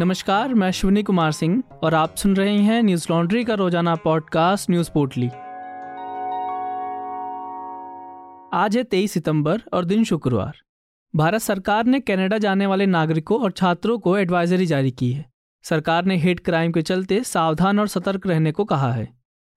नमस्कार, 0.00 0.54
मैं 0.54 0.68
अश्विनी 0.68 1.02
कुमार 1.02 1.32
सिंह 1.32 1.62
और 1.82 1.94
आप 1.94 2.16
सुन 2.16 2.36
रहे 2.36 2.58
हैं 2.58 2.82
न्यूज़ 2.82 3.06
लॉन्ड्री 3.10 3.44
का 3.44 3.54
रोज़ाना 3.54 3.94
पॉडकास्ट 3.94 4.70
न्यूज़ 4.70 4.90
पोर्टली। 4.90 5.26
आज 8.52 8.76
है 8.76 8.84
तेईस 8.84 9.12
सितंबर 9.12 9.62
और 9.72 9.84
दिन 9.84 10.04
शुक्रवार। 10.04 10.60
भारत 11.16 11.40
सरकार 11.40 11.84
ने 11.84 12.00
कनाडा 12.00 12.38
जाने 12.38 12.66
वाले 12.66 12.86
नागरिकों 12.86 13.40
और 13.40 13.50
छात्रों 13.50 13.98
को 13.98 14.16
एडवाइजरी 14.18 14.66
जारी 14.66 14.90
की 14.90 15.12
है। 15.12 15.24
सरकार 15.64 16.04
ने 16.04 16.16
हेट 16.16 16.40
क्राइम 16.40 16.72
के 16.72 16.82
चलते 16.82 17.22
सावधान 17.24 17.78
और 17.78 17.88
सतर्क 17.88 18.26
रहने 18.26 18.52
को 18.52 18.64
कहा 18.64 18.92
है। 18.92 19.08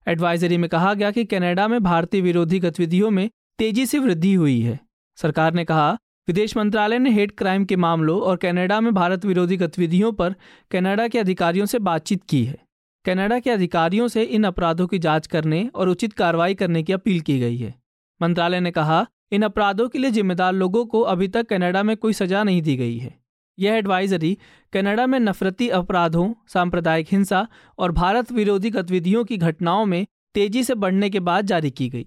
एडवाइजरी 0.08 0.56
में 0.56 0.70
कहा 0.70 0.94
गया 0.94 1.10
कि 1.10 1.24
कनाडा 1.24 1.68
में 1.68 1.82
भारतीय 1.82 2.20
विरोधी 2.20 2.58
गतिविधियों 2.58 3.10
में 3.10 3.30
तेज़ी 3.58 3.86
से 3.86 3.98
वृद्धि 3.98 4.34
हुई 4.34 4.60
है। 4.60 4.78
सरकार 5.16 5.54
ने 5.54 5.64
कहा 5.64 5.98
विदेश 6.28 6.56
मंत्रालय 6.56 6.98
ने 6.98 7.10
हेट 7.10 7.30
क्राइम 7.30 7.64
के 7.64 7.76
मामलों 7.76 8.20
और 8.20 8.36
कनाडा 8.36 8.80
में 8.80 8.94
भारत 8.94 9.24
विरोधी 9.24 9.56
गतिविधियों 9.56 10.12
पर 10.12 10.34
कनाडा 10.70 11.08
के 11.08 11.18
अधिकारियों 11.18 11.66
से 11.66 11.78
बातचीत 11.78 12.22
की 12.24 12.44
है। 12.44 12.58
कनाडा 13.04 13.38
के 13.38 13.50
अधिकारियों 13.50 14.08
से 14.08 14.22
इन 14.22 14.44
अपराधों 14.44 14.86
की 14.86 14.98
जाँच 14.98 15.26
करने 15.26 15.70
और 15.74 15.88
उचित 15.88 16.12
कार्रवाई 16.12 16.54
करने 16.54 16.82
की 16.82 16.92
अपील 16.92 17.20
की 17.20 17.38
गई 17.38 17.56
है। 17.56 17.74
मंत्रालय 18.22 18.60
ने 18.60 18.70
कहा, 18.70 19.06
इन 19.32 19.42
अपराधों 19.42 19.88
के 19.88 19.98
लिए 19.98 20.10
जिम्मेदार 20.10 20.52
लोगों 20.52 20.86
को 20.86 21.00
अभी 21.00 21.28
तक 21.28 21.46
कनाडा 21.46 21.82
में 21.82 21.96
कोई 21.96 22.12
सजा 22.12 22.44
नहीं 22.44 22.62
दी 22.62 22.76
गई 22.76 22.98
है। 22.98 23.18
यह 23.58 23.74
एडवाइजरी 23.74 24.38
कनाडा 24.72 25.06
में 25.06 25.20
नफरती 25.20 25.68
अपराधों, 25.68 26.34
सांप्रदायिक 26.48 27.06
हिंसा 27.12 27.48
और 27.78 27.92
भारत 27.92 28.32
विरोधी 28.32 28.70
गतिविधियों 28.70 29.24
की 29.24 29.36
घटनाओं 29.36 29.86
में 29.86 30.06
तेज़ी 30.34 30.64
से 30.64 30.74
बढ़ने 30.74 31.10
के 31.10 31.20
बाद 31.20 31.46
जारी 31.46 31.70
की 31.70 31.88
गई। 31.88 32.06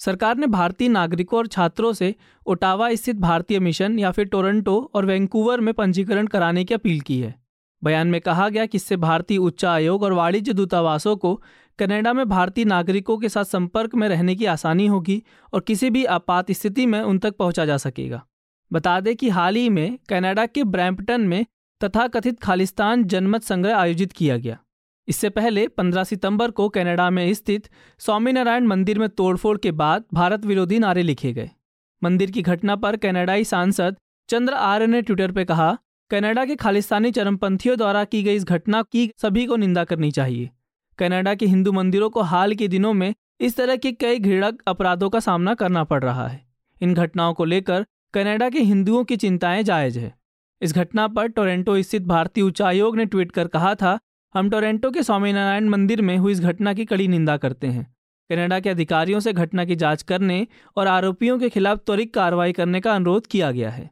सरकार 0.00 0.36
ने 0.36 0.46
भारतीय 0.46 0.88
नागरिकों 0.88 1.38
और 1.38 1.46
छात्रों 1.46 1.92
से 1.92 2.14
ओटावा 2.46 2.94
स्थित 2.94 3.16
भारतीय 3.16 3.58
मिशन 3.60 3.98
या 3.98 4.10
फिर 4.10 4.24
टोरंटो 4.24 4.90
और 4.94 5.06
वैंकूवर 5.06 5.60
में 5.60 5.74
पंजीकरण 5.74 6.26
कराने 6.26 6.64
की 6.64 6.74
अपील 6.74 7.00
की 7.00 7.18
है। 7.18 7.34
बयान 7.82 8.08
में 8.08 8.20
कहा 8.20 8.48
गया 8.48 8.66
कि 8.66 8.76
इससे 8.76 8.96
भारतीय 8.96 9.38
उच्च 9.38 9.64
आयोग 9.64 10.02
और 10.02 10.12
वाणिज्य 10.12 10.52
दूतावासों 10.52 11.16
को 11.16 11.42
कनाडा 11.78 12.12
में 12.12 12.28
भारतीय 12.28 12.64
नागरिकों 12.64 13.18
के 13.18 13.28
साथ 13.28 13.44
संपर्क 13.44 13.94
में 13.94 14.08
रहने 14.08 14.34
की 14.34 14.44
आसानी 14.44 14.86
होगी 14.86 15.22
और 15.52 15.60
किसी 15.60 15.90
भी 15.90 16.04
आपात 16.04 16.50
स्थिति 16.50 16.86
में 16.86 17.00
उन 17.00 17.18
तक 17.18 17.36
पहुँचा 17.36 17.66
जा 17.66 17.76
सकेगा। 17.76 18.22
बता 18.72 19.00
दें 19.00 19.16
कि 19.16 19.28
हाल 19.28 19.56
ही 19.56 19.68
में 19.68 19.98
कनाडा 20.08 20.46
के 20.46 20.64
ब्रैम्पटन 20.64 21.20
में 21.20 21.44
तथाकथित 21.80 22.40
खालिस्तान 22.40 23.04
जनमत 23.04 23.42
संग्रह 23.42 23.76
आयोजित 23.76 24.12
किया 24.12 24.36
गया। 24.36 24.58
इससे 25.08 25.30
पहले 25.30 25.68
15 25.68 26.04
सितंबर 26.04 26.50
को 26.50 26.68
कनाडा 26.68 27.10
में 27.10 27.34
स्थित 27.34 27.68
स्वामीनारायण 27.98 28.66
मंदिर 28.66 28.98
में 28.98 29.08
तोड़फोड़ 29.08 29.58
के 29.58 29.72
बाद 29.72 30.04
भारत 30.14 30.46
विरोधी 30.46 30.78
नारे 30.78 31.02
लिखे 31.02 31.32
गए। 31.32 31.50
मंदिर 32.04 32.30
की 32.30 32.42
घटना 32.42 32.76
पर 32.76 32.96
कनाडाई 32.96 33.44
सांसद 33.44 33.96
चंद्र 34.28 34.54
आर्य 34.54 34.86
ने 34.86 35.02
ट्विटर 35.02 35.32
पर 35.32 35.44
कहा, 35.44 35.78
कनाडा 36.10 36.44
के 36.44 36.56
खालिस्तानी 36.56 37.10
चरमपंथियों 37.10 37.76
द्वारा 37.76 38.04
की 38.04 38.22
गई 38.22 38.34
इस 38.34 38.44
घटना 38.44 38.82
की 38.82 39.10
सभी 39.22 39.46
को 39.46 39.56
निंदा 39.56 39.84
करनी 39.84 40.10
चाहिए। 40.10 40.50
कनाडा 40.98 41.34
के 41.34 41.46
हिंदू 41.46 41.72
मंदिरों 41.72 42.10
को 42.10 42.22
हाल 42.22 42.54
के 42.54 42.68
दिनों 42.68 42.92
में 42.92 43.14
इस 43.40 43.56
तरह 43.56 43.76
के 43.76 43.92
कई 43.92 44.18
घृणक 44.18 44.62
अपराधों 44.66 45.10
का 45.10 45.20
सामना 45.20 45.54
करना 45.54 45.84
पड़ 45.84 46.04
रहा 46.04 46.28
है। 46.28 46.46
इन 46.82 46.94
घटनाओं 46.94 47.34
को 47.34 47.44
लेकर 47.44 47.86
कनाडा 48.14 48.50
के 48.50 48.58
हिंदुओं 48.58 49.04
की 49.04 49.16
चिंताएँ 49.16 49.62
जायज़ 49.62 49.98
है। 49.98 50.14
इस 50.62 50.74
घटना 50.74 51.08
पर 51.08 51.26
टोरेंटो 51.26 51.82
स्थित 51.82 52.02
भारतीय 52.02 52.44
उच्चायोग 52.44 52.96
ने 52.96 53.04
ट्वीट 53.04 53.32
कर 53.32 53.48
कहा 53.48 53.74
था 53.74 53.98
हम 54.34 54.50
टोरेंटो 54.50 54.90
के 54.90 55.02
स्वामीनारायण 55.02 55.68
मंदिर 55.68 56.02
में 56.02 56.16
हुई 56.18 56.32
इस 56.32 56.40
घटना 56.40 56.72
की 56.74 56.84
कड़ी 56.84 57.08
निंदा 57.08 57.36
करते 57.36 57.66
हैं। 57.66 57.96
कनाडा 58.30 58.60
के 58.60 58.70
अधिकारियों 58.70 59.20
से 59.20 59.32
घटना 59.32 59.64
की 59.64 59.76
जाँच 59.76 60.02
करने 60.02 60.46
और 60.76 60.86
आरोपियों 60.86 61.38
के 61.38 61.48
खिलाफ 61.48 61.78
त्वरित 61.78 62.14
कार्रवाई 62.14 62.52
करने 62.52 62.80
का 62.80 62.94
अनुरोध 62.94 63.26
किया 63.26 63.50
गया 63.50 63.70
है। 63.70 63.90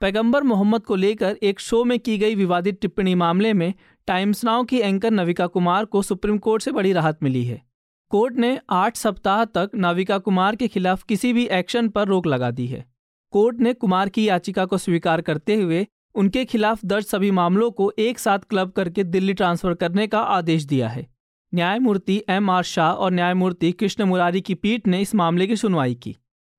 पैगंबर 0.00 0.42
मोहम्मद 0.42 0.82
को 0.82 0.94
लेकर 0.94 1.36
एक 1.42 1.60
शो 1.60 1.84
में 1.84 1.98
की 1.98 2.18
गई 2.18 2.34
विवादित 2.34 2.78
टिप्पणी 2.80 3.14
मामले 3.14 3.52
में 3.52 3.74
टाइम्स 4.06 4.44
नाउ 4.44 4.64
की 4.64 4.78
एंकर 4.78 5.10
नविका 5.10 5.46
कुमार 5.46 5.84
को 5.84 6.02
सुप्रीम 6.02 6.38
कोर्ट 6.38 6.62
से 6.62 6.72
बड़ी 6.72 6.92
राहत 6.92 7.18
मिली 7.22 7.44
है। 7.44 7.62
कोर्ट 8.10 8.36
ने 8.36 8.58
आठ 8.70 8.96
सप्ताह 8.96 9.44
तक 9.44 9.70
नाविका 9.74 10.18
कुमार 10.18 10.56
के 10.56 10.68
खिलाफ 10.68 11.02
किसी 11.02 11.32
भी 11.32 11.46
एक्शन 11.46 11.88
पर 11.88 12.08
रोक 12.08 12.26
लगा 12.26 12.50
दी 12.50 12.66
है। 12.66 12.84
कोर्ट 13.30 13.60
ने 13.60 13.74
कुमार 13.74 14.08
की 14.08 14.28
याचिका 14.28 14.64
को 14.64 14.78
स्वीकार 14.78 15.20
करते 15.20 15.54
हुए 15.54 15.86
उनके 16.14 16.44
खिलाफ 16.44 16.84
दर्ज 16.84 17.04
सभी 17.04 17.30
मामलों 17.30 17.70
को 17.70 17.92
एक 17.98 18.18
साथ 18.18 18.38
क्लब 18.38 18.70
करके 18.70 19.04
दिल्ली 19.04 19.32
ट्रांसफ़र 19.32 19.74
करने 19.74 20.06
का 20.06 20.20
आदेश 20.20 20.64
दिया 20.64 20.88
है। 20.88 21.06
न्यायमूर्ति 21.54 22.22
एम 22.28 22.50
आर 22.50 22.62
शाह 22.62 22.92
और 22.92 23.12
न्यायमूर्ति 23.12 23.72
कृष्ण 23.72 24.04
मुरारी 24.04 24.40
की 24.40 24.54
पीठ 24.54 24.86
ने 24.86 25.00
इस 25.00 25.14
मामले 25.14 25.46
की 25.46 25.56
सुनवाई 25.56 25.94
की। 25.94 26.16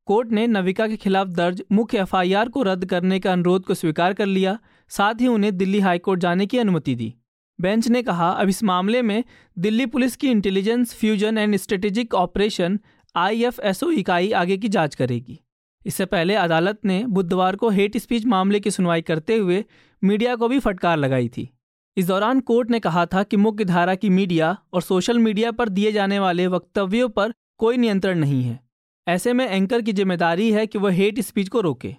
कोर्ट 0.07 0.31
ने 0.31 0.47
नविका 0.47 0.87
के 0.87 0.95
खिलाफ 0.95 1.27
दर्ज 1.27 1.63
मुख्य 1.71 1.99
एफआईआर 1.99 2.49
को 2.49 2.63
रद्द 2.63 2.85
करने 2.85 3.19
का 3.19 3.31
अनुरोध 3.31 3.65
को 3.65 3.73
स्वीकार 3.73 4.13
कर 4.13 4.25
लिया, 4.25 4.57
साथ 4.91 5.21
ही 5.21 5.27
उन्हें 5.27 5.57
दिल्ली 5.57 5.79
हाईकोर्ट 5.79 6.19
जाने 6.19 6.45
की 6.45 6.57
अनुमति 6.57 6.95
दी। 6.95 7.13
बेंच 7.59 7.87
ने 7.87 8.01
कहा, 8.03 8.29
अब 8.29 8.49
इस 8.49 8.63
मामले 8.63 9.01
में 9.01 9.23
दिल्ली 9.59 9.85
पुलिस 9.85 10.15
की 10.15 10.29
intelligence 10.29 10.93
fusion 10.93 11.37
and 11.37 11.55
strategic 11.55 12.13
operation 12.13 12.79
IFSO 13.15 13.91
इकाई 13.91 14.31
आगे 14.31 14.57
की 14.57 14.69
जाँच 14.69 14.95
करेगी। 14.95 15.39
इससे 15.85 16.05
पहले 16.05 16.35
अदालत 16.35 16.79
ने 16.85 17.03
बुधवार 17.07 17.55
को 17.55 17.69
हेट 17.69 17.97
स्पीच 17.97 18.25
मामले 18.25 18.59
की 18.59 18.71
सुनवाई 18.71 19.01
करते 19.01 19.37
हुए 19.37 19.63
मीडिया 20.03 20.35
को 20.35 20.47
भी 20.47 20.59
फटकार 20.59 20.97
लगाई 20.97 21.29
थी। 21.29 21.49
इस 21.97 22.07
दौरान 22.07 22.39
कोर्ट 22.39 22.69
ने 22.69 22.79
कहा 22.79 23.05
था 23.05 23.23
कि 23.23 23.37
मुख्य 23.37 23.65
धारा 23.65 23.95
की 23.95 24.09
मीडिया 24.09 24.57
और 24.73 24.81
सोशल 24.81 25.19
मीडिया 25.19 25.51
पर 25.51 25.69
दिए 25.69 25.91
जाने 25.91 26.19
वाले 26.19 26.47
वक्तव्यों 26.47 27.09
पर 27.09 27.33
कोई 27.57 27.77
नियंत्रण 27.77 28.19
नहीं 28.19 28.43
है। 28.43 28.59
ऐसे 29.07 29.33
में 29.33 29.47
एंकर 29.47 29.81
की 29.81 29.93
ज़िम्मेदारी 29.93 30.51
है 30.51 30.65
कि 30.67 30.77
वह 30.77 30.91
हेट 30.91 31.19
स्पीच 31.19 31.49
को 31.49 31.61
रोके। 31.61 31.95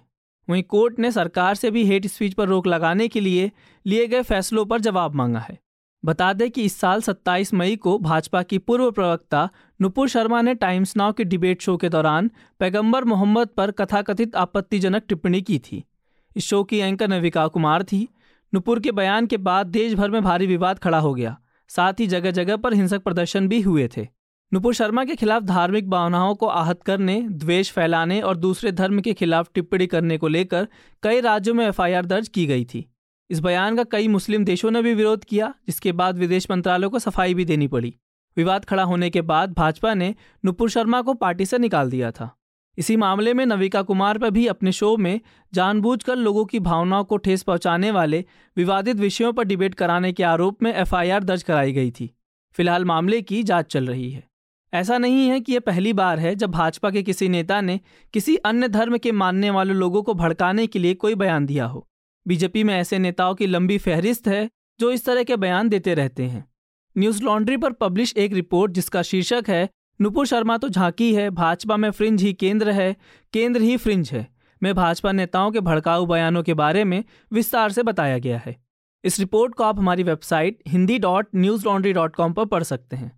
वहीं 0.47 0.63
कोर्ट 0.63 0.99
ने 0.99 1.11
सरकार 1.11 1.55
से 1.55 1.71
भी 1.71 1.83
हेट 1.85 2.07
स्पीच 2.07 2.33
पर 2.33 2.47
रोक 2.47 2.67
लगाने 2.67 3.07
के 3.07 3.19
लिए 3.19 3.51
लिए 3.85 4.07
गए 4.07 4.21
फैसलों 4.21 4.65
पर 4.65 4.81
जवाब 4.81 5.15
मांगा 5.15 5.39
है। 5.39 5.57
बता 6.05 6.33
दें 6.33 6.51
कि 6.51 6.63
इस 6.63 6.79
साल 6.79 7.01
27 7.01 7.53
मई 7.53 7.75
को 7.75 7.99
भाजपा 7.99 8.43
की 8.43 8.57
पूर्व 8.57 8.91
प्रवक्ता 8.91 9.49
नुपुर 9.81 10.09
शर्मा 10.09 10.41
ने 10.41 10.55
टाइम्स 10.55 10.97
नाउ 10.97 11.13
के 11.13 11.23
डिबेट 11.23 11.61
शो 11.61 11.77
के 11.77 11.89
दौरान 11.89 12.31
पैगंबर 12.59 13.03
मोहम्मद 13.03 13.47
पर 13.47 13.71
कथाकथित 13.71 14.35
आपत्तिजनक 14.35 15.03
टिप्पणी 15.09 15.41
की 15.41 15.59
थी। 15.59 15.83
इस 16.35 16.45
शो 16.45 16.63
की 16.63 16.77
एंकर 16.77 17.07
नविका 17.07 17.47
कुमार 17.47 17.83
थी। 17.83 18.07
नुपुर 18.53 18.79
के 18.79 18.91
बयान 18.91 19.25
के 19.25 19.37
बाद 19.37 19.67
देश 19.67 19.93
भर 19.93 20.09
में 20.09 20.23
भारी 20.23 20.47
विवाद 20.47 20.79
खड़ा 20.79 20.99
हो 20.99 21.13
गया। 21.13 21.37
साथ 21.67 21.93
ही 21.99 22.07
जगह 22.07 22.31
जगह 22.31 22.55
पर 22.55 22.73
हिंसक 22.73 23.03
प्रदर्शन 23.03 23.47
भी 23.47 23.61
हुए 23.61 23.89
थे। 23.97 24.07
नुपुर 24.53 24.73
शर्मा 24.73 25.05
के 25.05 25.15
खिलाफ 25.15 25.43
धार्मिक 25.43 25.89
भावनाओं 25.89 26.35
को 26.35 26.47
आहत 26.47 26.83
करने, 26.83 27.21
द्वेष 27.21 27.71
फैलाने 27.71 28.21
और 28.21 28.37
दूसरे 28.37 28.71
धर्म 28.71 28.99
के 29.01 29.13
खिलाफ 29.13 29.49
टिप्पणी 29.53 29.87
करने 29.87 30.17
को 30.17 30.27
लेकर 30.27 30.67
कई 31.03 31.21
राज्यों 31.21 31.55
में 31.55 31.67
एफआईआर 31.67 32.05
दर्ज 32.05 32.27
की 32.27 32.45
गई 32.45 32.65
थी। 32.65 32.92
इस 33.29 33.39
बयान 33.39 33.75
का 33.75 33.83
कई 33.83 34.07
मुस्लिम 34.07 34.45
देशों 34.45 34.71
ने 34.71 34.81
भी 34.81 34.93
विरोध 34.93 35.23
किया, 35.23 35.53
जिसके 35.67 35.91
बाद 35.91 36.17
विदेश 36.17 36.47
मंत्रालय 36.51 36.87
को 36.87 36.99
सफ़ाई 36.99 37.33
भी 37.33 37.45
देनी 37.45 37.67
पड़ी। 37.67 37.95
विवाद 38.37 38.65
खड़ा 38.65 38.83
होने 38.83 39.09
के 39.09 39.21
बाद 39.21 39.53
भाजपा 39.53 39.93
ने 39.93 40.15
नुपुर 40.45 40.69
शर्मा 40.69 41.01
को 41.01 41.13
पार्टी 41.13 41.45
से 41.45 41.57
निकाल 41.57 41.89
दिया 41.89 42.11
था। 42.11 42.29
इसी 42.77 42.95
मामले 42.97 43.33
में 43.33 43.45
नविका 43.45 43.81
कुमार 43.81 44.17
पर 44.17 44.29
भी 44.29 44.47
अपने 44.47 44.71
शो 44.71 44.97
में 44.97 45.19
जानबूझकर 45.53 46.15
लोगों 46.15 46.45
की 46.45 46.59
भावनाओं 46.59 47.03
को 47.03 47.17
ठेस 47.17 47.43
पहुँचाने 47.43 47.91
वाले 47.91 48.25
विवादित 48.57 48.97
विषयों 48.97 49.33
पर 49.33 49.43
डिबेट 49.43 49.75
कराने 49.75 50.13
के 50.13 50.23
आरोप 50.23 50.63
में 50.63 50.73
एफआईआर 50.73 51.23
दर्ज 51.23 51.43
कराई 51.43 51.71
गई 51.71 51.91
थी। 51.91 52.09
फ़िलहाल 52.53 52.85
मामले 52.85 53.21
की 53.21 53.43
जाँच 53.43 53.65
चल 53.65 53.87
रही 53.87 54.11
है। 54.11 54.23
ऐसा 54.73 54.97
नहीं 54.97 55.27
है 55.29 55.39
कि 55.39 55.53
यह 55.53 55.59
पहली 55.59 55.93
बार 55.93 56.19
है 56.19 56.35
जब 56.35 56.51
भाजपा 56.51 56.89
के 56.89 57.03
किसी 57.03 57.29
नेता 57.29 57.61
ने 57.61 57.79
किसी 58.13 58.35
अन्य 58.35 58.67
धर्म 58.67 58.97
के 58.97 59.11
मानने 59.11 59.49
वाले 59.49 59.73
लोगों 59.73 60.03
को 60.03 60.13
भड़काने 60.13 60.67
के 60.67 60.79
लिए 60.79 60.93
कोई 60.93 61.15
बयान 61.15 61.45
दिया 61.45 61.65
हो। 61.65 61.87
बीजेपी 62.27 62.63
में 62.63 62.73
ऐसे 62.75 62.99
नेताओं 62.99 63.35
की 63.35 63.47
लंबी 63.47 63.77
फहरिस्त 63.77 64.27
है 64.27 64.49
जो 64.79 64.91
इस 64.91 65.05
तरह 65.05 65.23
के 65.23 65.35
बयान 65.35 65.69
देते 65.69 65.93
रहते 65.93 66.23
हैं। 66.23 66.45
न्यूज़ 66.97 67.23
लॉन्ड्री 67.23 67.57
पर 67.57 67.71
पब्लिश 67.71 68.13
एक 68.17 68.33
रिपोर्ट 68.33 68.71
जिसका 68.71 69.01
शीर्षक 69.01 69.43
है, 69.47 69.69
नुपुर 70.01 70.27
शर्मा 70.27 70.57
तो 70.57 70.69
झांकी 70.69 71.13
है, 71.15 71.29
भाजपा 71.29 71.77
में 71.77 71.91
फ्रिंज 71.91 72.21
ही 72.21 72.33
केंद्र 72.33 72.71
है, 72.71 72.95
केंद्र 73.33 73.61
ही 73.61 73.77
फ्रिंज 73.77 74.11
है। 74.11 74.27
में 74.63 74.75
भाजपा 74.75 75.11
नेताओं 75.11 75.51
के 75.51 75.59
भड़काऊ 75.59 76.05
बयानों 76.05 76.43
के 76.43 76.53
बारे 76.53 76.83
में 76.83 77.03
विस्तार 77.33 77.71
से 77.71 77.83
बताया 77.83 78.17
गया 78.17 78.37
है। 78.37 78.55
इस 79.03 79.19
रिपोर्ट 79.19 79.55
को 79.55 79.63
आप 79.63 79.79
हमारी 79.79 80.03
website 80.03 80.61
Hindi 80.67 80.99
dot 80.99 81.27
Newslaundry 81.65 81.93
dot 81.93 82.15
com 82.15 82.33
पर 82.33 82.45
पढ़ 82.45 82.63
सकते 82.63 82.95
हैं। 82.95 83.11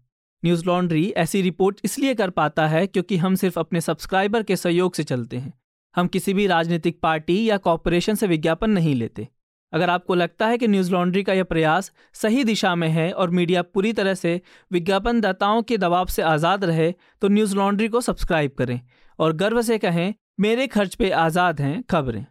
न्यूज़ 0.46 0.66
लॉन्ड्री 0.66 1.14
ऐसी 1.18 1.42
रिपोर्ट 1.42 1.80
इसलिए 1.84 2.14
कर 2.14 2.30
पाता 2.30 2.68
है 2.68 2.88
क्योंकि 2.88 3.18
हम 3.18 3.36
सिर्फ़ 3.36 3.60
अपने 3.60 3.82
सब्सक्राइबर 3.82 4.44
के 4.44 4.56
सहयोग 4.56 4.94
से 4.94 5.04
चलते 5.04 5.38
हैं। 5.38 5.54
हम 5.96 6.08
किसी 6.08 6.34
भी 6.34 6.48
राजनीतिक 6.48 7.00
पार्टी 7.02 7.44
या 7.46 7.58
कॉरपोरेशन 7.60 8.16
से 8.16 8.28
विज्ञापन 8.28 8.70
नहीं 8.70 8.96
लेते। 8.96 9.28
अगर 9.74 9.90
आपको 9.90 10.16
लगता 10.16 10.48
है 10.48 10.58
कि 10.58 10.68
न्यूज़ 10.68 10.92
लॉन्ड्री 10.92 11.24
का 11.24 11.34
यह 11.34 11.44
प्रयास 11.44 11.92
सही 12.16 12.44
दिशा 12.44 12.74
में 12.76 12.88
है 12.90 13.12
और 13.14 13.30
मीडिया 13.30 13.62
पूरी 13.64 13.94
तरह 13.94 14.14
से 14.14 14.40
विज्ञापनदाताओं 14.72 15.62
के 15.62 15.78
दबाव 15.78 16.06
से 16.08 16.22
आज़ाद 16.24 16.64
रहे 16.66 16.92
तो 17.22 17.28
न्यूज़ 17.28 17.56
लॉन्ड्री 17.56 17.88
को 17.88 18.02
सब्सक्राइब 18.02 18.52
करें 18.58 18.80
और 19.20 19.34
गर्व 19.34 19.62
से 19.62 19.78
कहें, 19.78 20.14
मेरे 20.40 20.68
खर्च 20.68 20.96
पे 20.96 21.10
आज़ाद 21.12 21.62
हैं 21.62 21.82
खबरें। 21.84 22.26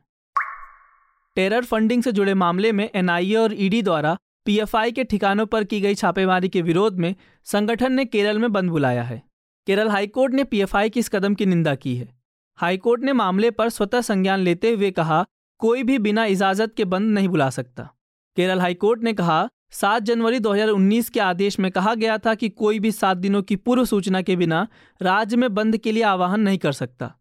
टेरर 1.36 1.64
फंडिंग 1.64 2.02
से 2.02 2.12
जुड़े 2.12 2.34
मामले 2.36 2.72
में 2.72 2.88
एनआईए 2.94 3.34
और 3.34 3.54
ईडी 3.56 3.82
द्वारा 3.82 4.16
पीएफआई 4.46 4.92
के 4.92 5.04
ठिकानों 5.04 5.46
पर 5.46 5.64
की 5.64 5.80
गई 5.80 5.94
छापेमारी 5.94 6.48
के 6.48 6.62
विरोध 6.62 6.98
में 6.98 7.14
संगठन 7.46 7.92
ने 7.92 8.04
केरल 8.04 8.38
में 8.38 8.52
बंद 8.52 8.70
बुलाया 8.70 9.02
है। 9.02 9.22
केरल 9.66 9.88
हाईकोर्ट 9.88 10.34
ने 10.34 10.44
पीएफआई 10.44 10.90
की 10.90 11.00
इस 11.00 11.08
कदम 11.08 11.34
की 11.34 11.46
निंदा 11.46 11.74
की 11.74 11.96
है। 11.96 12.13
हाईकोर्ट 12.56 13.02
ने 13.02 13.12
मामले 13.12 13.50
पर 13.50 13.68
स्वतः 13.68 14.00
संज्ञान 14.00 14.40
लेते 14.40 14.70
हुए 14.70 14.90
कहा, 14.90 15.26
कोई 15.58 15.82
भी 15.82 15.98
बिना 15.98 16.24
इजाज़त 16.24 16.74
के 16.74 16.84
बंद 16.84 17.14
नहीं 17.14 17.28
बुला 17.28 17.50
सकता। 17.50 17.90
केरल 18.36 18.60
हाईकोर्ट 18.60 19.02
ने 19.02 19.12
कहा, 19.12 19.48
सात 19.70 20.02
जनवरी 20.02 20.38
2019 20.38 21.10
के 21.10 21.20
आदेश 21.20 21.60
में 21.60 21.70
कहा 21.70 21.94
गया 21.94 22.18
था 22.18 22.34
कि 22.34 22.48
कोई 22.48 22.78
भी 22.78 22.92
सात 22.92 23.16
दिनों 23.16 23.42
की 23.42 23.56
पूर्व 23.56 23.84
सूचना 23.84 24.22
के 24.22 24.36
बिना 24.36 24.68
राज्य 25.02 25.36
में 25.36 25.54
बंद 25.54 25.76
के 25.76 25.92
लिए 25.92 26.02
आह्वान 26.02 26.40
नहीं 26.40 26.58
कर 26.58 26.72
सकता। 26.72 27.14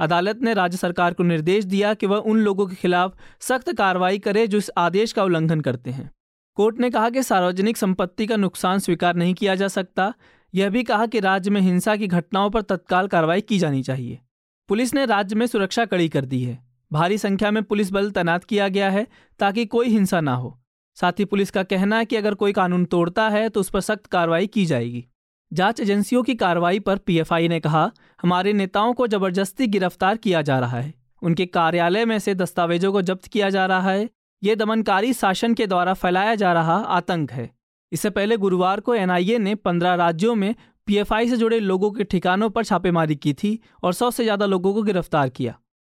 अदालत 0.00 0.42
ने 0.42 0.54
राज्य 0.54 0.76
सरकार 0.76 1.14
को 1.14 1.22
निर्देश 1.22 1.64
दिया 1.64 1.94
कि 1.94 2.06
वह 2.06 2.16
उन 2.16 2.38
लोगों 2.38 2.66
के 2.66 2.74
खिलाफ 2.74 3.16
सख्त 3.40 3.72
कार्रवाई 3.72 4.18
करे 4.18 4.46
जो 4.46 4.58
इस 4.58 4.70
आदेश 4.76 5.12
का 5.12 5.24
उल्लंघन 5.24 5.60
करते 5.60 5.90
हैं। 5.90 6.10
कोर्ट 6.54 6.78
ने 6.78 6.90
कहा 6.90 7.10
कि 7.10 7.22
सार्वजनिक 7.22 7.76
संपत्ति 7.76 8.26
का 8.26 8.36
नुकसान 8.36 8.78
स्वीकार 8.78 9.16
नहीं 9.16 9.34
किया 9.34 9.54
जा 9.54 9.68
सकता। 9.68 10.14
यह 10.54 10.70
भी 10.70 10.82
कहा 10.82 11.06
कि 11.06 11.20
राज्य 11.20 11.50
में 11.50 11.60
हिंसा 11.60 11.96
की 11.96 12.06
घटनाओं 12.06 12.50
पर 12.50 12.62
तत्काल 12.62 13.08
कार्रवाई 13.08 13.40
की 13.40 13.58
जानी 13.58 13.82
चाहिए। 13.82 14.20
पुलिस 14.68 14.92
ने 14.94 15.04
राज्य 15.06 15.36
में 15.36 15.46
सुरक्षा 15.46 15.84
कड़ी 15.84 16.08
कर 16.08 16.24
दी 16.24 16.42
है। 16.42 16.58
भारी 16.90 17.18
संख्या 17.18 17.50
में 17.50 17.62
पुलिस 17.62 17.90
बल 17.92 18.10
तैनात 18.10 18.44
किया 18.44 18.68
गया 18.68 18.90
है 18.90 19.06
ताकि 19.40 19.64
कोई 19.66 19.88
हिंसा 19.88 20.20
ना 20.20 20.34
हो। 20.34 20.58
साथ 20.96 21.12
ही 21.12 21.24
पुलिस 21.24 21.50
का 21.50 21.62
कहना 21.62 21.98
है 21.98 22.04
कि 22.04 22.16
अगर 22.16 22.34
कोई 22.34 22.52
कानून 22.52 22.84
तोड़ता 22.84 23.28
है 23.28 23.48
तो 23.48 23.60
उस 23.60 23.70
पर 23.70 23.80
सख्त 23.80 24.06
कार्रवाई 24.06 24.46
की 24.46 24.64
जाएगी। 24.66 25.04
जाँच 25.52 25.80
एजेंसियों 25.80 26.22
की 26.22 26.34
कार्रवाई 26.34 26.78
पर 26.78 26.98
पीएफआई 26.98 27.48
ने 27.48 27.60
कहा, 27.60 27.90
हमारे 28.22 28.52
नेताओं 28.52 28.92
को 28.92 29.06
ज़बरदस्ती 29.06 29.66
गिरफ़्तार 29.66 30.16
किया 30.16 30.42
जा 30.42 30.58
रहा 30.58 30.80
है। 30.80 30.94
उनके 31.22 31.46
कार्यालय 31.46 32.04
में 32.04 32.18
से 32.18 32.34
दस्तावेजों 32.34 32.92
को 32.92 33.02
जब्त 33.02 33.26
किया 33.26 33.50
जा 33.50 33.66
रहा 33.66 33.90
है। 33.90 34.08
ये 34.42 34.56
दमनकारी 34.56 35.12
शासन 35.12 35.54
के 35.54 35.66
द्वारा 35.66 35.94
फैलाया 35.94 36.34
जा 36.34 36.52
रहा 36.52 36.74
आतंक 36.74 37.32
है। 37.32 37.50
इससे 37.92 38.10
पहले 38.10 38.36
गुरुवार 38.36 38.80
को 38.80 38.94
एनआईए 38.94 39.38
ने 39.38 39.54
पंद्रह 39.54 39.94
राज्यों 39.94 40.34
में 40.34 40.54
पीएफआई 40.88 41.28
से 41.28 41.36
जुड़े 41.36 41.58
लोगों 41.60 41.90
के 41.90 42.04
ठिकानों 42.04 42.48
पर 42.50 42.64
छापेमारी 42.64 43.14
की 43.16 43.32
थी 43.32 43.58
और 43.82 43.92
सौ 43.92 44.10
से 44.10 44.24
ज़्यादा 44.24 44.46
लोगों 44.46 44.72
को 44.74 44.82
गिरफ़्तार 44.82 45.28
किया। 45.28 45.54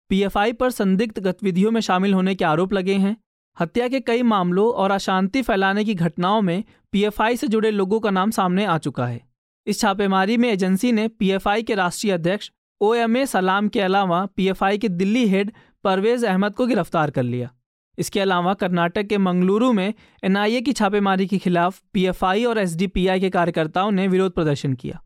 पीएफआई 0.09 0.53
पर 0.53 0.71
संदिग्ध 0.71 1.19
गतिविधियों 1.19 1.71
में 1.71 1.79
शामिल 1.81 2.13
होने 2.13 2.33
के 2.35 2.45
आरोप 2.45 2.73
लगे 2.73 2.93
हैं। 2.95 3.15
हत्या 3.57 3.87
के 3.87 3.99
कई 3.99 4.23
मामलों 4.23 4.67
और 4.73 4.91
अशांति 4.91 5.41
फैलाने 5.41 5.83
की 5.83 5.95
घटनाओं 5.95 6.41
में 6.41 6.63
पीएफआई 6.93 7.37
से 7.37 7.47
जुड़े 7.47 7.71
लोगों 7.71 7.99
का 7.99 8.09
नाम 8.09 8.31
सामने 8.31 8.65
आ 8.65 8.77
चुका 8.77 9.05
है। 9.05 9.21
इस 9.67 9.79
छापेमारी 9.79 10.37
में 10.37 10.49
एजेंसी 10.49 10.91
ने 10.91 11.07
पीएफआई 11.09 11.63
के 11.63 11.75
राष्ट्रीय 11.75 12.13
अध्यक्ष 12.13 12.51
ओ 12.81 12.93
एम 12.95 13.17
ए 13.17 13.25
सलाम 13.27 13.67
के 13.67 13.81
अलावा 13.81 14.25
पीएफआई 14.35 14.77
के 14.77 14.89
दिल्ली 14.89 15.27
हेड 15.27 15.51
परवेज 15.83 16.25
अहमद 16.25 16.53
को 16.53 16.65
गिरफ़्तार 16.65 17.11
कर 17.11 17.23
लिया। 17.23 17.49
इसके 17.97 18.19
अलावा 18.19 18.53
कर्नाटक 18.53 19.07
के 19.07 19.17
मंगलुरु 19.17 19.71
में 19.73 19.93
एनआईए 20.23 20.61
की 20.61 20.73
छापेमारी 20.73 21.27
के 21.27 21.37
खिलाफ 21.37 21.81
पीएफआई 21.93 22.45
और 22.45 22.57
एसडीपीआई 22.57 23.19
के 23.19 23.29
कार्यकर्ताओं 23.29 23.91
ने 23.91 24.07
विरोध 24.07 24.33
प्रदर्शन 24.33 24.73
किया। 24.73 25.01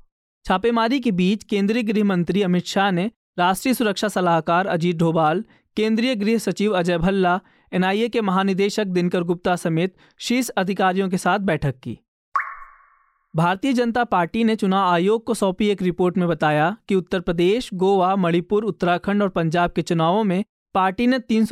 छापेमारी 0.46 1.00
के 1.00 1.12
बीच 1.12 1.44
केंद्रीय 1.44 1.84
गृह 1.84 2.04
मंत्री 2.04 2.42
अमित 2.42 2.66
शाह 2.66 2.92
ने 2.92 3.12
राष्ट्रीय 3.40 3.74
सुरक्षा 3.74 4.08
सलाहकार 4.08 4.68
अजीत 4.68 4.96
डोभाल, 4.96 5.44
केंद्रीय 5.78 6.16
गृह 6.16 6.38
सचिव 6.38 6.74
अजय 6.74 6.98
भल्ला, 6.98 7.40
एनआईए 7.72 8.10
के 8.10 8.22
महानिदेशक 8.22 8.86
दिनकर 8.86 9.24
गुप्ता 9.24 9.56
समेत 9.56 9.96
शीर्ष 10.20 10.50
अधिकारियों 10.50 11.10
के 11.10 11.18
साथ 11.18 11.40
बैठक 11.40 11.76
की। 11.80 11.98
भारतीय 13.36 13.74
जनता 13.74 14.04
पार्टी 14.04 14.44
ने 14.44 14.56
चुनाव 14.56 14.90
आयोग 14.90 15.26
को 15.26 15.34
सौंपी 15.34 15.68
एक 15.68 15.82
रिपोर्ट 15.82 16.18
में 16.18 16.28
बताया 16.28 16.76
कि 16.88 16.96
उत्तर 16.96 17.20
प्रदेश, 17.20 17.70
गोवा, 17.74 18.16
मणिपुर, 18.16 18.64
उत्तराखंड 18.64 19.22
और 19.22 19.30
पंजाब 19.30 19.72
के 19.72 19.82
चुनावों 19.82 20.24
में 20.24 20.44
पार्टी 20.76 21.08
ने 21.08 21.20
तीन 21.20 21.46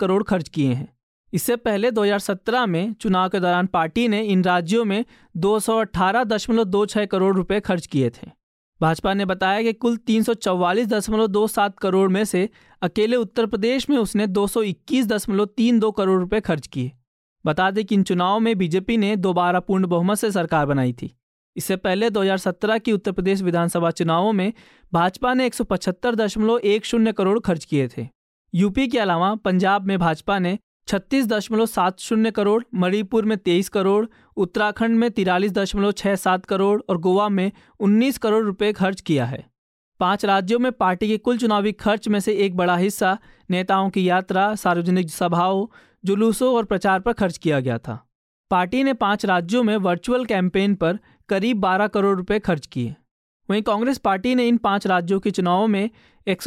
करोड़ 0.00 0.22
खर्च 0.22 0.48
किए 0.48 0.72
हैं। 0.72 0.96
इससे 1.32 1.56
पहले 1.56 1.90
2017 1.90 2.66
में 2.66 2.92
चुनाव 2.92 3.28
के 3.28 3.40
दौरान 3.40 3.66
पार्टी 3.66 4.08
ने 4.08 4.22
इन 4.22 4.44
राज्यों 4.44 4.84
में 4.84 5.04
218.26 5.36 7.06
करोड़ 7.06 7.36
रुपए 7.36 7.60
खर्च 7.60 7.86
किए 7.86 8.10
थे। 8.10 8.30
भाजपा 8.80 9.14
ने 9.14 9.24
बताया 9.24 9.62
कि 9.62 9.72
कुल 9.72 9.96
तीन 9.96 10.24
करोड़ 11.82 12.10
में 12.10 12.24
से 12.24 12.48
अकेले 12.82 13.16
उत्तर 13.16 13.46
प्रदेश 13.46 13.90
में 13.90 13.96
उसने 13.96 14.26
221.32 14.26 15.92
करोड़ 15.92 16.20
रुपए 16.20 16.40
खर्च 16.40 16.66
किए। 16.66 16.92
बता 17.46 17.70
दें 17.70 17.84
कि 17.84 17.94
इन 17.94 18.02
चुनावों 18.02 18.40
में 18.40 18.58
बीजेपी 18.58 18.96
ने 18.96 19.16
दोबारा 19.16 19.60
पूर्ण 19.60 19.86
बहुमत 19.86 20.16
से 20.16 20.30
सरकार 20.30 20.66
बनाई 20.66 20.92
थी। 20.92 21.19
इससे 21.56 21.76
पहले 21.76 22.10
2017 22.10 22.78
की 22.78 22.92
उत्तर 22.92 23.12
प्रदेश 23.12 23.42
विधानसभा 23.42 23.90
चुनावों 23.90 24.32
में 24.32 24.52
भाजपा 24.92 25.34
ने 25.34 25.46
एक 25.46 25.54
करोड़ 27.12 27.38
खर्च 27.38 27.64
किए 27.64 27.88
थे। 27.88 28.08
यूपी 28.54 28.88
के 28.88 28.98
अलावा 28.98 29.34
पंजाब 29.34 29.86
में 29.86 29.98
भाजपा 29.98 30.38
ने 30.38 30.58
छत्तीस 30.86 31.26
दशमलव 31.26 31.66
सात 31.66 32.00
शून्य 32.00 32.30
करोड़, 32.30 32.64
मणिपुर 32.74 33.24
में 33.24 33.38
तेईस 33.38 33.68
करोड़, 33.68 34.06
उत्तराखंड 34.36 34.98
में 34.98 35.10
तिरालीस 35.10 35.52
दशमलव 35.52 35.92
छह 35.92 36.14
सात 36.14 36.46
करोड़ 36.46 36.82
और 36.88 36.98
गोवा 36.98 37.28
में 37.28 37.52
उन्नीस 37.80 38.18
करोड़ 38.18 38.44
रुपए 38.44 38.72
खर्च 38.72 39.00
किया 39.00 39.24
है। 39.24 39.50
पाँच 40.00 40.24
राज्यों 40.24 40.58
में 40.58 40.72
पार्टी 40.72 41.08
के 41.08 41.18
कुल 41.18 41.38
चुनावी 41.38 41.72
खर्च 41.72 42.08
में 42.08 42.20
से 42.20 42.32
एक 42.32 42.56
बड़ा 42.56 42.76
हिस्सा 42.76 43.18
नेताओं 43.50 43.90
की 43.90 44.08
यात्रा, 44.08 44.54
सार्वजनिक 44.54 45.10
सभाओं, 45.10 45.66
जुलूसों 46.04 46.54
और 46.54 46.64
प्रचार 46.64 47.00
पर 47.00 47.12
खर्च 47.12 47.38
किया 47.38 47.60
गया 47.60 47.78
था। 47.78 48.09
पार्टी 48.50 48.82
ने 48.84 48.92
पाँच 48.92 49.24
राज्यों 49.26 49.62
में 49.62 49.76
वर्चुअल 49.76 50.24
कैंपेन 50.24 50.74
पर 50.74 50.98
करीब 51.28 51.60
12 51.60 51.88
करोड़ 51.88 52.16
रुपए 52.16 52.38
खर्च 52.38 52.66
किए। 52.66 52.94
वहीं 53.48 53.62
कांग्रेस 53.62 53.98
पार्टी 53.98 54.34
ने 54.34 54.46
इन 54.48 54.56
पाँच 54.56 54.86
राज्यों 54.86 55.18
के 55.20 55.30
चुनावों 55.30 55.66
में 55.66 55.90
एक 56.26 56.42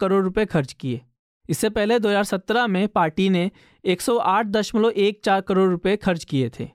करोड़ 0.00 0.22
रुपए 0.24 0.44
खर्च 0.44 0.72
किए। 0.72 1.00
इससे 1.48 1.68
पहले 1.70 1.98
2017 1.98 2.66
में 2.66 2.86
पार्टी 2.88 3.28
ने 3.30 3.50
108.14 3.84 5.40
करोड़ 5.40 5.70
रुपए 5.70 5.96
खर्च 5.96 6.24
किए 6.24 6.50
थे। 6.50 6.68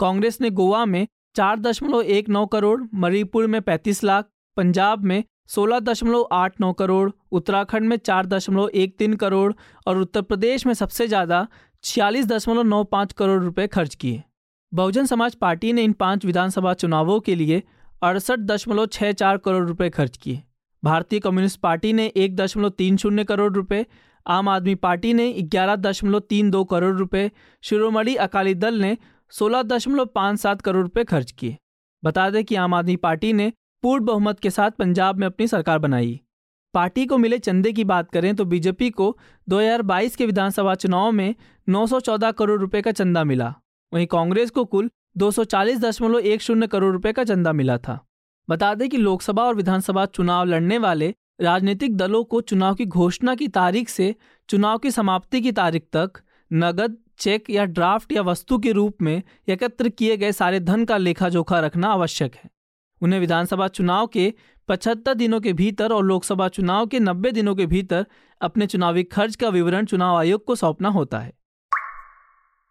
कांग्रेस 0.00 0.40
ने 0.40 0.50
गोवा 0.50 0.84
में 0.86 1.06
4.19 1.36 2.46
करोड़, 2.46 2.82
मणिपुर 2.94 3.46
में 3.46 3.60
35 3.60 4.02
लाख, 4.04 4.28
पंजाब 4.56 5.04
में 5.04 5.22
16.89 5.48 6.72
करोड़, 6.72 7.10
उत्तराखंड 7.32 7.88
में 7.88 7.96
4.13 7.96 9.16
करोड़ 9.16 9.52
और 9.86 9.98
उत्तर 9.98 10.22
प्रदेश 10.22 10.66
में 10.66 10.74
सबसे 10.74 11.08
ज़्यादा 11.08 11.46
छियालीस 11.84 12.26
दशमलव 12.26 12.62
नौ 12.62 12.82
पाँच 12.84 13.12
करोड़ 13.12 13.42
रुपए 13.42 13.66
खर्च 13.66 13.94
किए। 13.94 14.22
बहुजन 14.72 15.06
समाज 15.06 15.34
पार्टी 15.34 15.72
ने 15.72 15.84
इन 15.84 15.92
पाँच 15.92 16.24
विधानसभा 16.24 16.74
चुनावों 16.74 17.18
के 17.20 17.34
लिए 17.34 17.62
अड़सठ 18.02 18.38
दशमलव 18.40 18.86
छः 18.86 19.12
चार 19.12 19.36
करोड़ 19.36 19.66
रुपए 19.68 19.88
खर्च 19.90 20.16
किए। 20.16 20.42
भारतीय 20.82 21.20
कम्युनिस्ट 21.20 21.60
पार्टी 21.60 21.92
ने 21.92 22.06
एक 22.16 22.36
दशमलव 22.36 22.68
तीन 22.68 22.96
शून्य 22.96 23.24
करोड़ 23.24 23.52
रुपए, 23.52 23.84
आम 24.26 24.48
आदमी 24.48 24.74
पार्टी 24.74 25.12
ने 25.12 25.32
ग्यारह 25.32 25.76
दशमलव 25.76 26.20
तीन 26.20 26.50
दो 26.50 26.64
करोड़ 26.64 26.94
रुपए, 26.96 27.30
शिरोमणि 27.62 28.14
अकाली 28.14 28.54
दल 28.54 28.74
ने 28.74 28.96
सोलह 29.32 29.62
दशमलव 29.62 30.06
पाँच 30.06 30.40
सात 30.40 30.62
करोड़ 30.62 30.82
रुपए 30.82 31.04
खर्च 31.04 31.30
किए। 31.30 31.56
बता 32.02 32.30
दें 32.30 32.44
कि 32.44 32.54
आम 32.54 32.74
आदमी 32.74 32.96
पार्टी 32.96 33.32
ने 33.32 33.52
पूर्ण 33.82 34.04
बहुमत 34.04 34.40
के 34.40 34.50
साथ 34.50 34.70
पंजाब 34.70 35.18
में 35.18 35.26
अपनी 35.26 35.46
सरकार 35.46 35.78
बनाई। 35.78 36.20
पार्टी 36.74 37.06
को 37.06 37.18
मिले 37.18 37.38
चंदे 37.38 37.72
की 37.72 37.84
बात 37.84 38.10
करें 38.10 38.36
तो 38.36 38.44
बीजेपी 38.44 38.90
को 38.90 39.18
2022 39.48 40.16
के 40.16 40.26
विधानसभा 40.26 40.74
चुनाव 40.74 41.12
में 41.12 41.34
914 41.68 42.32
करोड़ 42.32 42.60
रुपए 42.60 42.82
का 42.82 42.92
चंदा 42.92 43.24
मिला। 43.24 43.54
वहीं 43.94 44.06
कांग्रेस 44.06 44.50
को 44.50 44.64
कुल 44.64 44.90
दो 45.16 45.30
करोड़ 46.66 46.92
रुपए 46.92 47.12
का 47.12 47.24
चंदा 47.24 47.52
मिला 47.52 47.78
था। 47.78 48.06
बता 48.50 48.74
दें 48.74 48.88
कि 48.88 48.96
लोकसभा 48.96 49.42
और 49.42 49.54
विधानसभा 49.54 50.06
चुनाव 50.06 50.44
लड़ने 50.44 50.78
वाले 50.78 51.14
राजनीतिक 51.40 51.96
दलों 51.96 52.24
को 52.24 52.40
चुनाव 52.40 52.74
की 52.74 52.86
घोषणा 52.86 53.34
की 53.34 53.48
तारीख 53.48 53.88
से 53.88 54.14
चुनाव 54.48 54.78
की 54.78 54.90
समाप्ति 54.90 55.40
की 55.40 55.52
तारीख 55.52 55.82
तक 55.92 56.12
नगद 56.52 56.96
चेक 57.18 57.50
या 57.50 57.64
ड्राफ्ट 57.64 58.12
या 58.12 58.22
वस्तु 58.22 58.58
के 58.58 58.72
रूप 58.72 59.02
में 59.02 59.22
एकत्र 59.48 59.88
किए 59.88 60.16
गए 60.16 60.32
सारे 60.32 60.60
धन 60.60 60.84
का 60.84 60.96
लेखा 60.96 61.28
जोखा 61.28 61.60
रखना 61.60 61.88
आवश्यक 61.88 62.34
है। 62.34 62.50
उन्हें 63.00 63.20
विधानसभा 63.20 63.68
चुनाव 63.68 64.06
के 64.06 64.34
पचहत्तर 64.68 65.14
दिनों 65.14 65.40
के 65.40 65.52
भीतर 65.52 65.92
और 65.92 66.04
लोकसभा 66.04 66.48
चुनाव 66.48 66.86
के 66.86 67.00
नब्बे 67.00 67.32
दिनों 67.32 67.54
के 67.54 67.66
भीतर 67.66 68.06
अपने 68.40 68.66
चुनावी 68.66 69.02
खर्च 69.04 69.36
का 69.36 69.48
विवरण 69.48 69.84
चुनाव 69.84 70.16
आयोग 70.16 70.44
को 70.44 70.54
सौंपना 70.54 70.88
होता 70.88 71.18
है। 71.18 71.32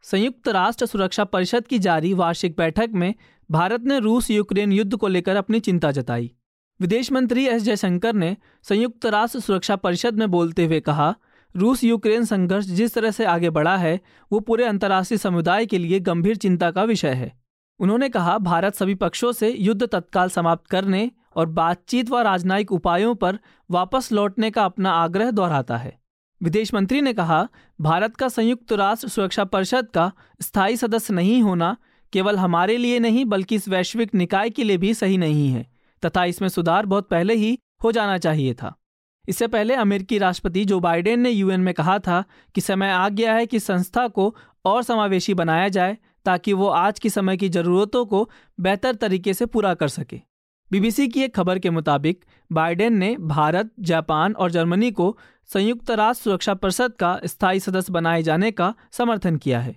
संयुक्त 0.03 0.47
राष्ट्र 0.47 0.85
सुरक्षा 0.85 1.23
परिषद 1.23 1.67
की 1.67 1.79
जारी 1.79 2.13
वार्षिक 2.13 2.55
बैठक 2.57 2.89
में 2.93 3.13
भारत 3.51 3.81
ने 3.81 3.99
रूस 3.99 4.31
यूक्रेन 4.31 4.71
युद्ध 4.71 4.95
को 4.95 5.07
लेकर 5.07 5.35
अपनी 5.35 5.59
चिंता 5.59 5.91
जताई। 5.91 6.31
विदेश 6.79 7.11
मंत्री 7.11 7.45
एस 7.45 7.61
जयशंकर 7.61 8.13
ने 8.13 8.37
संयुक्त 8.63 9.05
राष्ट्र 9.05 9.39
सुरक्षा 9.39 9.75
परिषद 9.75 10.19
में 10.19 10.31
बोलते 10.31 10.65
हुए 10.65 10.79
कहा, 10.79 11.15
रूस 11.55 11.83
यूक्रेन 11.83 12.25
संघर्ष 12.25 12.65
जिस 12.65 12.93
तरह 12.93 13.11
से 13.11 13.25
आगे 13.25 13.49
बढ़ा 13.49 13.77
है, 13.77 13.99
वो 14.31 14.39
पूरे 14.39 14.65
अंतर्राष्ट्रीय 14.65 15.17
समुदाय 15.17 15.65
के 15.65 15.77
लिए 15.77 15.99
गंभीर 15.99 16.35
चिंता 16.35 16.71
का 16.71 16.83
विषय 16.83 17.09
है। 17.09 17.31
उन्होंने 17.79 18.09
कहा, 18.09 18.37
भारत 18.37 18.75
सभी 18.75 18.95
पक्षों 18.95 19.31
से 19.31 19.49
युद्ध 19.49 19.85
तत्काल 19.85 20.29
समाप्त 20.29 20.67
करने 20.67 21.11
और 21.35 21.45
बातचीत 21.47 22.09
व 22.09 22.19
राजनयिक 22.19 22.71
उपायों 22.71 23.15
पर 23.15 23.39
वापस 23.69 24.11
लौटने 24.11 24.51
का 24.51 24.65
अपना 24.65 24.91
आग्रह 24.93 25.31
दोहराता 25.31 25.77
है। 25.77 25.99
विदेश 26.41 26.73
मंत्री 26.73 27.01
ने 27.01 27.13
कहा, 27.13 27.47
भारत 27.79 28.15
का 28.15 28.27
संयुक्त 28.29 28.73
राष्ट्र 28.73 29.07
सुरक्षा 29.07 29.43
परिषद 29.45 29.87
का 29.87 30.11
स्थायी 30.41 30.77
सदस्य 30.77 31.13
नहीं 31.13 31.41
होना 31.41 31.75
केवल 32.13 32.37
हमारे 32.37 32.77
लिए 32.77 32.99
नहीं, 32.99 33.25
बल्कि 33.25 33.55
इस 33.55 33.67
वैश्विक 33.69 34.15
निकाय 34.15 34.49
के 34.49 34.63
लिए 34.63 34.77
भी 34.77 34.93
सही 34.93 35.17
नहीं 35.17 35.49
है, 35.49 35.65
तथा 36.03 36.23
इसमें 36.25 36.47
सुधार 36.49 36.85
बहुत 36.85 37.09
पहले 37.09 37.35
ही 37.35 37.57
हो 37.83 37.91
जाना 37.91 38.17
चाहिए 38.17 38.53
था। 38.53 38.73
इससे 39.25 39.47
पहले 39.47 39.73
अमेरिकी 39.73 40.17
राष्ट्रपति 40.17 40.63
जो 40.65 40.79
बाइडेन 40.79 41.19
ने 41.19 41.29
यूएन 41.29 41.59
में 41.59 41.73
कहा 41.73 41.97
था 41.99 42.23
कि 42.55 42.61
समय 42.61 42.91
आ 42.91 43.07
गया 43.09 43.33
है 43.33 43.45
कि 43.45 43.59
संस्था 43.59 44.07
को 44.07 44.35
और 44.65 44.83
समावेशी 44.83 45.33
बनाया 45.33 45.69
जाए, 45.69 45.97
ताकि 46.25 46.53
वो 46.53 46.67
आज 46.67 46.99
के 46.99 47.09
समय 47.09 47.37
की 47.37 47.49
ज़रूरतों 47.49 48.05
को 48.05 48.29
बेहतर 48.59 48.95
तरीके 48.95 49.33
से 49.33 49.45
पूरा 49.45 49.73
कर 49.73 49.87
सके। 49.87 50.21
बीबीसी 50.71 51.07
की 51.07 51.21
एक 51.21 51.35
खबर 51.35 51.59
के 51.59 51.69
मुताबिक, 51.69 52.25
बाइडेन 52.51 52.93
ने 52.93 53.15
भारत, 53.19 53.71
जापान 53.79 54.33
और 54.33 54.51
जर्मनी 54.51 54.91
को 54.91 55.17
संयुक्त 55.53 55.91
राष्ट्र 55.91 56.23
सुरक्षा 56.23 56.53
परिषद 56.53 56.91
का 56.91 57.19
स्थायी 57.25 57.59
सदस्य 57.59 57.93
बनाए 57.93 58.23
जाने 58.23 58.51
का 58.51 58.73
समर्थन 58.91 59.35
किया 59.35 59.59
है। 59.59 59.75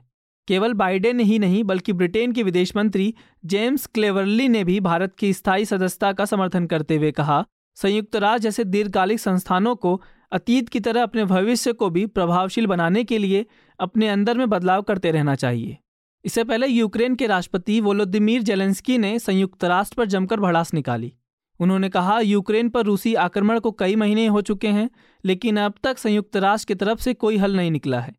केवल 0.48 0.72
बाइडेन 0.72 1.20
ही 1.20 1.38
नहीं, 1.38 1.64
बल्कि 1.64 1.92
ब्रिटेन 1.92 2.32
के 2.32 2.42
विदेश 2.42 2.76
मंत्री 2.76 3.14
जेम्स 3.44 3.86
क्लेवरली 3.86 4.48
ने 4.48 4.64
भी 4.64 4.80
भारत 4.80 5.14
की 5.14 5.32
स्थायी 5.32 5.64
सदस्यता 5.64 6.12
का 6.12 6.24
समर्थन 6.24 6.66
करते 6.66 6.96
हुए 6.96 7.10
कहा, 7.10 7.44
संयुक्त 7.74 8.16
राष्ट्र 8.16 8.42
जैसे 8.42 8.64
दीर्घकालिक 8.64 9.20
संस्थानों 9.20 9.76
को 9.76 10.02
अतीत 10.32 10.68
की 10.68 10.80
तरह 10.80 11.02
अपने 11.02 11.24
भविष्य 11.24 11.72
को 11.72 11.90
भी 11.90 12.06
प्रभावशील 12.06 12.66
बनाने 12.66 13.04
के 13.04 13.18
लिए 13.18 13.46
अपने 13.80 14.08
अंदर 14.08 14.38
में 14.38 14.50
बदलाव 14.50 14.82
करते 14.82 15.10
रहना 15.10 15.34
चाहिए। 15.34 15.78
इससे 16.24 16.44
पहले 16.44 16.66
यूक्रेन 16.66 17.14
के 17.14 17.26
राष्ट्रपति 17.26 17.80
वोलोदिमीर 17.80 18.42
जेलेंस्की 18.42 18.98
ने 18.98 19.18
संयुक्त 19.18 19.64
राष्ट्र 19.64 19.94
पर 19.96 20.04
जमकर 20.04 20.40
भड़ास 20.40 20.74
निकाली। 20.74 21.12
उन्होंने 21.60 21.88
कहा, 21.88 22.20
यूक्रेन 22.20 22.68
पर 22.68 22.84
रूसी 22.84 23.14
आक्रमण 23.14 23.60
को 23.60 23.72
कई 23.72 23.96
महीने 23.96 24.26
हो 24.26 24.40
चुके 24.40 24.68
हैं, 24.68 24.90
लेकिन 25.24 25.56
अब 25.56 25.74
तक 25.82 25.98
संयुक्त 25.98 26.36
राष्ट्र 26.36 26.66
की 26.66 26.74
तरफ़ 26.74 26.98
से 26.98 27.14
कोई 27.14 27.36
हल 27.36 27.56
नहीं 27.56 27.70
निकला 27.70 28.00
है। 28.00 28.14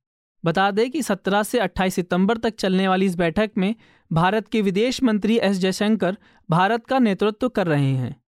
बता 0.45 0.71
दें 0.71 0.91
कि 0.91 1.01
17 1.01 1.43
से 1.43 1.59
28 1.59 1.95
सितंबर 1.95 2.38
तक 2.38 2.55
चलने 2.55 2.88
वाली 2.88 3.05
इस 3.05 3.15
बैठक 3.15 3.51
में 3.57 3.75
भारत 4.13 4.47
के 4.47 4.62
विदेश 4.62 5.03
मंत्री 5.03 5.38
एस 5.38 5.57
जयशंकर 5.57 6.17
भारत 6.50 6.85
का 6.85 7.00
नेतृत्व 7.00 7.50
कर 7.50 7.67
रहे 7.67 7.93
हैं। 7.93 8.21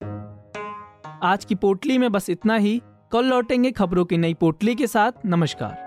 आज 1.24 1.46
की 1.46 1.56
पोटली 1.56 1.98
में 1.98 2.12
बस 2.12 2.30
इतना 2.30 2.56
ही। 2.56 2.82
कल 3.12 3.26
लौटेंगे 3.26 3.72
खबरों 3.72 4.06
की 4.06 4.18
नई 4.18 4.34
पोटली 4.34 4.76
के 4.76 4.88
साथ। 4.88 5.12
नमस्कार। 5.26 5.87